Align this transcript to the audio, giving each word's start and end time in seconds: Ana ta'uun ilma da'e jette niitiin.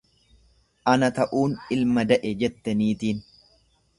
Ana 0.93 1.09
ta'uun 1.17 1.53
ilma 1.77 2.05
da'e 2.13 2.33
jette 2.45 2.75
niitiin. 2.83 3.23